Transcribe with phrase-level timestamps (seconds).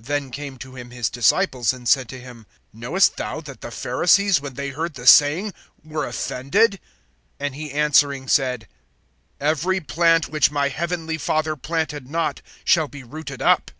[0.00, 4.40] (12)Then came to him his disciples, and said to him: Knowest thou that the Pharisees,
[4.40, 5.52] when they heard the saying,
[5.84, 6.80] were offended?
[7.38, 8.66] (13)And he answering said:
[9.38, 13.70] Every plant, which my heavenly Father planted not, shall be rooted up.